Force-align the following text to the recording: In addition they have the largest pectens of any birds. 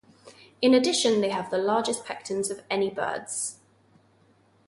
In 0.63 0.73
addition 0.73 1.21
they 1.21 1.29
have 1.29 1.51
the 1.51 1.59
largest 1.59 2.03
pectens 2.05 2.49
of 2.49 2.61
any 2.71 2.89
birds. 2.89 3.57